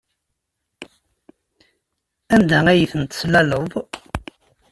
Anda 2.35 2.59
ay 2.71 2.89
ten-teslaleḍ? 2.91 3.71